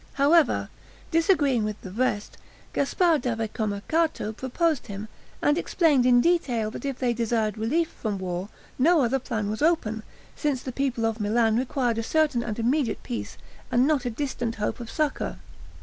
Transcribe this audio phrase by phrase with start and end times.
[0.13, 0.69] However,
[1.11, 2.35] disagreeing with the rest,
[2.73, 5.07] Gasparre da Vicomercato proposed him,
[5.43, 9.61] and explained in detail that if they desired relief from war, no other plan was
[9.61, 10.01] open,
[10.35, 13.37] since the people of Milan required a certain and immediate peace,
[13.71, 15.37] and not a distant hope of succor.